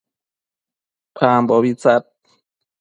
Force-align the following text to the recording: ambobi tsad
ambobi 1.29 1.71
tsad 1.81 2.03